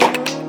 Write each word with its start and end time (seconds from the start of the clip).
silence. 0.00 0.43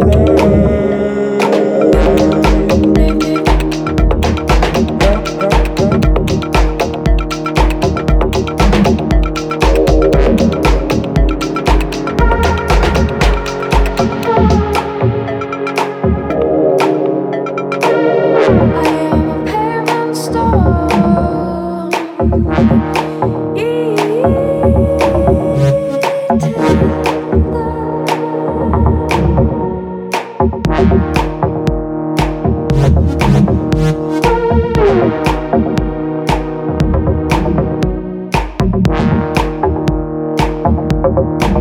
Thank. 0.00 0.53